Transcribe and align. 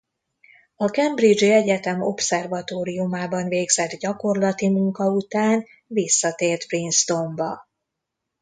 A 0.75 0.87
cambridge-i 0.89 1.51
egyetem 1.51 2.01
obszervatóriumában 2.01 3.47
végzett 3.47 3.89
gyakorlati 3.91 4.69
munka 4.69 5.09
után 5.11 5.65
visszatért 5.87 6.67
Princetonba. 6.67 7.67